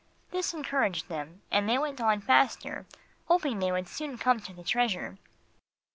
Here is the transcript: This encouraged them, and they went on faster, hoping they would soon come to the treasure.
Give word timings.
This 0.31 0.51
encouraged 0.55 1.09
them, 1.09 1.43
and 1.51 1.69
they 1.69 1.77
went 1.77 2.01
on 2.01 2.21
faster, 2.21 2.87
hoping 3.27 3.59
they 3.59 3.71
would 3.71 3.87
soon 3.87 4.17
come 4.17 4.39
to 4.39 4.51
the 4.51 4.63
treasure. 4.63 5.19